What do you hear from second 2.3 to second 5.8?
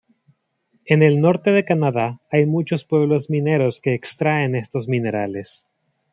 hay muchos pueblos mineros que extraen estos minerales.